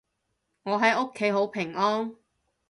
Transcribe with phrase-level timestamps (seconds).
[0.63, 2.15] 我喺屋企好平安